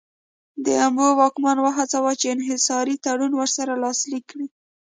د 0.65 0.67
امبون 0.85 1.11
واکمن 1.21 1.57
وهڅاوه 1.61 2.11
چې 2.19 2.27
انحصاري 2.35 2.95
تړون 3.05 3.31
ورسره 3.35 3.73
لاسلیک 3.83 4.23
کړي. 4.31 4.47